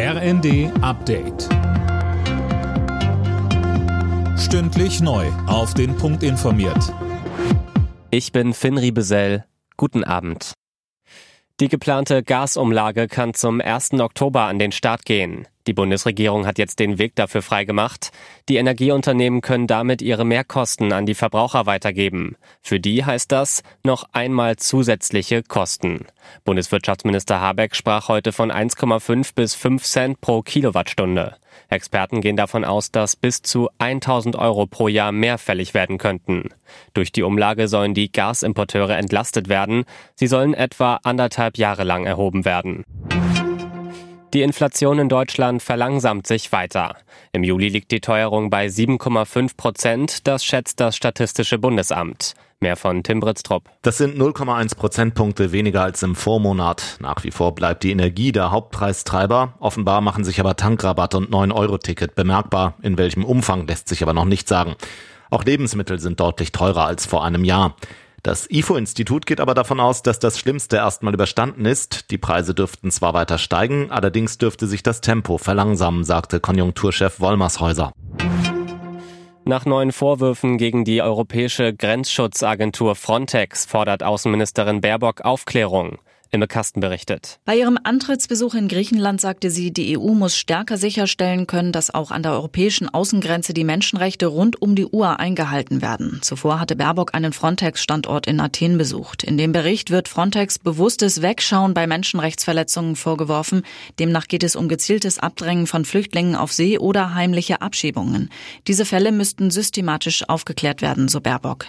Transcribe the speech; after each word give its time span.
RND 0.00 0.70
Update. 0.80 1.48
Stündlich 4.38 5.00
neu. 5.00 5.26
Auf 5.48 5.74
den 5.74 5.96
Punkt 5.96 6.22
informiert. 6.22 6.94
Ich 8.12 8.30
bin 8.30 8.54
Finn 8.54 8.78
Riebesell. 8.78 9.44
Guten 9.76 10.04
Abend. 10.04 10.52
Die 11.58 11.66
geplante 11.66 12.22
Gasumlage 12.22 13.08
kann 13.08 13.34
zum 13.34 13.60
1. 13.60 13.94
Oktober 13.94 14.42
an 14.42 14.60
den 14.60 14.70
Start 14.70 15.04
gehen. 15.04 15.48
Die 15.68 15.74
Bundesregierung 15.74 16.46
hat 16.46 16.56
jetzt 16.56 16.78
den 16.78 16.98
Weg 16.98 17.14
dafür 17.14 17.42
freigemacht. 17.42 18.10
Die 18.48 18.56
Energieunternehmen 18.56 19.42
können 19.42 19.66
damit 19.66 20.00
ihre 20.00 20.24
Mehrkosten 20.24 20.94
an 20.94 21.04
die 21.04 21.14
Verbraucher 21.14 21.66
weitergeben. 21.66 22.36
Für 22.62 22.80
die 22.80 23.04
heißt 23.04 23.30
das 23.30 23.62
noch 23.84 24.08
einmal 24.12 24.56
zusätzliche 24.56 25.42
Kosten. 25.42 26.06
Bundeswirtschaftsminister 26.44 27.42
Habeck 27.42 27.76
sprach 27.76 28.08
heute 28.08 28.32
von 28.32 28.50
1,5 28.50 29.34
bis 29.34 29.54
5 29.54 29.84
Cent 29.84 30.20
pro 30.22 30.40
Kilowattstunde. 30.40 31.36
Experten 31.68 32.22
gehen 32.22 32.36
davon 32.36 32.64
aus, 32.64 32.90
dass 32.90 33.14
bis 33.14 33.42
zu 33.42 33.68
1000 33.76 34.36
Euro 34.36 34.66
pro 34.66 34.88
Jahr 34.88 35.12
mehr 35.12 35.36
fällig 35.36 35.74
werden 35.74 35.98
könnten. 35.98 36.48
Durch 36.94 37.12
die 37.12 37.22
Umlage 37.22 37.68
sollen 37.68 37.92
die 37.92 38.10
Gasimporteure 38.10 38.96
entlastet 38.96 39.50
werden. 39.50 39.84
Sie 40.14 40.28
sollen 40.28 40.54
etwa 40.54 41.00
anderthalb 41.02 41.58
Jahre 41.58 41.84
lang 41.84 42.06
erhoben 42.06 42.46
werden. 42.46 42.84
Die 44.34 44.42
Inflation 44.42 44.98
in 44.98 45.08
Deutschland 45.08 45.62
verlangsamt 45.62 46.26
sich 46.26 46.52
weiter. 46.52 46.96
Im 47.32 47.44
Juli 47.44 47.68
liegt 47.68 47.90
die 47.90 48.00
Teuerung 48.00 48.50
bei 48.50 48.66
7,5 48.66 49.56
Prozent, 49.56 50.26
das 50.26 50.44
schätzt 50.44 50.80
das 50.80 50.96
Statistische 50.96 51.58
Bundesamt. 51.58 52.34
Mehr 52.60 52.76
von 52.76 53.02
Tim 53.02 53.20
Britztrup. 53.20 53.70
Das 53.80 53.96
sind 53.96 54.18
0,1 54.18 54.76
Prozentpunkte 54.76 55.52
weniger 55.52 55.82
als 55.82 56.02
im 56.02 56.14
Vormonat. 56.14 56.98
Nach 57.00 57.24
wie 57.24 57.30
vor 57.30 57.54
bleibt 57.54 57.84
die 57.84 57.90
Energie 57.90 58.32
der 58.32 58.50
Hauptpreistreiber. 58.50 59.54
Offenbar 59.60 60.02
machen 60.02 60.24
sich 60.24 60.40
aber 60.40 60.56
Tankrabatt 60.56 61.14
und 61.14 61.30
9-Euro-Ticket 61.30 62.14
bemerkbar. 62.14 62.74
In 62.82 62.98
welchem 62.98 63.24
Umfang 63.24 63.66
lässt 63.66 63.88
sich 63.88 64.02
aber 64.02 64.12
noch 64.12 64.26
nicht 64.26 64.46
sagen. 64.46 64.74
Auch 65.30 65.44
Lebensmittel 65.44 66.00
sind 66.00 66.20
deutlich 66.20 66.52
teurer 66.52 66.84
als 66.84 67.06
vor 67.06 67.24
einem 67.24 67.44
Jahr. 67.44 67.76
Das 68.22 68.50
IFO-Institut 68.50 69.26
geht 69.26 69.40
aber 69.40 69.54
davon 69.54 69.78
aus, 69.78 70.02
dass 70.02 70.18
das 70.18 70.38
Schlimmste 70.38 70.76
erstmal 70.76 71.14
überstanden 71.14 71.64
ist. 71.64 72.10
Die 72.10 72.18
Preise 72.18 72.54
dürften 72.54 72.90
zwar 72.90 73.14
weiter 73.14 73.38
steigen, 73.38 73.90
allerdings 73.90 74.38
dürfte 74.38 74.66
sich 74.66 74.82
das 74.82 75.00
Tempo 75.00 75.38
verlangsamen, 75.38 76.04
sagte 76.04 76.40
Konjunkturchef 76.40 77.20
Wollmershäuser. 77.20 77.92
Nach 79.44 79.64
neuen 79.64 79.92
Vorwürfen 79.92 80.58
gegen 80.58 80.84
die 80.84 81.00
europäische 81.00 81.72
Grenzschutzagentur 81.72 82.94
Frontex 82.96 83.64
fordert 83.64 84.02
Außenministerin 84.02 84.82
Baerbock 84.82 85.22
Aufklärung. 85.22 85.98
Imme 86.30 86.46
Kasten 86.46 86.80
berichtet. 86.80 87.40
Bei 87.44 87.56
ihrem 87.56 87.78
Antrittsbesuch 87.82 88.54
in 88.54 88.68
Griechenland 88.68 89.20
sagte 89.20 89.50
sie, 89.50 89.72
die 89.72 89.98
EU 89.98 90.12
muss 90.12 90.36
stärker 90.36 90.76
sicherstellen 90.76 91.46
können, 91.46 91.72
dass 91.72 91.92
auch 91.92 92.10
an 92.10 92.22
der 92.22 92.32
europäischen 92.32 92.88
Außengrenze 92.88 93.54
die 93.54 93.64
Menschenrechte 93.64 94.26
rund 94.26 94.60
um 94.60 94.74
die 94.74 94.86
Uhr 94.86 95.18
eingehalten 95.20 95.80
werden. 95.80 96.18
Zuvor 96.22 96.60
hatte 96.60 96.76
Baerbock 96.76 97.14
einen 97.14 97.32
Frontex-Standort 97.32 98.26
in 98.26 98.40
Athen 98.40 98.76
besucht. 98.76 99.24
In 99.24 99.38
dem 99.38 99.52
Bericht 99.52 99.90
wird 99.90 100.08
Frontex 100.08 100.58
bewusstes 100.58 101.22
Wegschauen 101.22 101.72
bei 101.72 101.86
Menschenrechtsverletzungen 101.86 102.96
vorgeworfen. 102.96 103.62
Demnach 103.98 104.28
geht 104.28 104.42
es 104.42 104.56
um 104.56 104.68
gezieltes 104.68 105.18
Abdrängen 105.18 105.66
von 105.66 105.84
Flüchtlingen 105.84 106.36
auf 106.36 106.52
See 106.52 106.78
oder 106.78 107.14
heimliche 107.14 107.62
Abschiebungen. 107.62 108.30
Diese 108.66 108.84
Fälle 108.84 109.12
müssten 109.12 109.50
systematisch 109.50 110.28
aufgeklärt 110.28 110.82
werden, 110.82 111.08
so 111.08 111.20
Baerbock. 111.20 111.66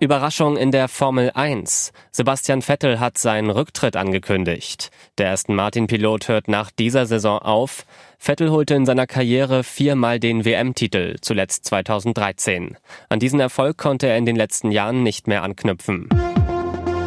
Überraschung 0.00 0.56
in 0.56 0.70
der 0.70 0.88
Formel 0.88 1.30
1. 1.34 1.92
Sebastian 2.10 2.62
Vettel 2.62 3.00
hat 3.00 3.18
seinen 3.18 3.50
Rücktritt 3.50 3.96
angekündigt. 3.96 4.90
Der 5.18 5.30
Aston 5.30 5.54
Martin-Pilot 5.54 6.28
hört 6.28 6.48
nach 6.48 6.70
dieser 6.70 7.04
Saison 7.04 7.38
auf. 7.38 7.84
Vettel 8.18 8.50
holte 8.50 8.74
in 8.74 8.86
seiner 8.86 9.06
Karriere 9.06 9.62
viermal 9.62 10.18
den 10.18 10.46
WM-Titel, 10.46 11.16
zuletzt 11.20 11.66
2013. 11.66 12.78
An 13.10 13.18
diesen 13.20 13.40
Erfolg 13.40 13.76
konnte 13.76 14.06
er 14.06 14.16
in 14.16 14.24
den 14.24 14.36
letzten 14.36 14.70
Jahren 14.70 15.02
nicht 15.02 15.28
mehr 15.28 15.42
anknüpfen. 15.42 16.08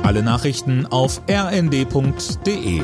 Alle 0.04 0.22
Nachrichten 0.22 0.86
auf 0.86 1.20
rnd.de 1.28 2.84